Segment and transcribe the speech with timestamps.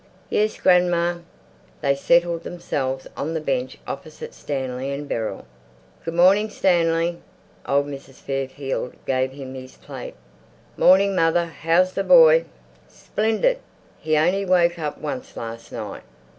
[0.31, 1.19] "Yes, grandma."
[1.81, 5.45] They settled themselves on the bench opposite Stanley and Beryl.
[6.03, 7.19] "Good morning, Stanley!"
[7.67, 8.15] Old Mrs.
[8.15, 10.15] Fairfield gave him his plate.
[10.75, 11.45] "Morning, mother!
[11.45, 12.45] How's the boy?"
[12.87, 13.59] "Splendid!
[13.99, 16.01] He only woke up once last night.